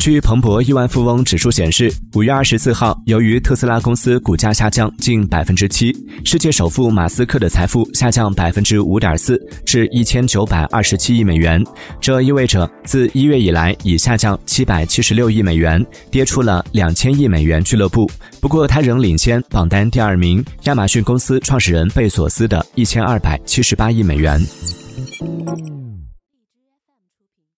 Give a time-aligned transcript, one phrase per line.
[0.00, 11.62] 据彭博亿万富翁指数显示五月二十四号由于特斯拉公司股价下降近百分之七世界首富马斯克的财富下降百分之五点四至一千九百二十七亿美元。
[12.00, 18.10] 这意味着自一月以来已下降七百七十六亿美元跌出了两千亿美元俱乐部。
[18.40, 24.40] 不过他仍领先榜单第二名亚马逊公司创始人贝索斯的一千二百七十八亿美元。